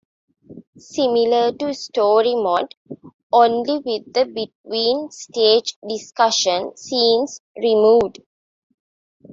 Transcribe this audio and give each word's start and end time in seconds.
Similar 0.77 1.51
to 1.59 1.75
Story 1.75 2.33
Mode, 2.33 2.73
only 3.31 3.77
with 3.85 4.11
the 4.11 4.25
between-stage 4.25 5.77
discussion 5.87 6.75
scenes 6.75 7.39
removed. 7.55 8.19